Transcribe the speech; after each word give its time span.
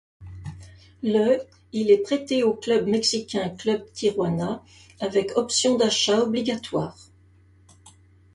Le 1.03 1.37
il 1.73 1.91
est 1.91 2.01
prêté 2.01 2.41
au 2.41 2.55
club 2.55 2.87
mexicain 2.87 3.49
Club 3.49 3.85
Tijuana 3.93 4.63
avec 4.99 5.37
option 5.37 5.77
d'achat 5.77 6.23
obligatoire. 6.23 6.97